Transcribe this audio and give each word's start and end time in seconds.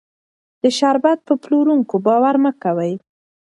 د 0.61 0.63
شربت 0.77 1.19
په 1.27 1.33
پلورونکو 1.43 1.95
باور 2.05 2.35
مه 2.43 2.51
کوئ. 2.63 2.93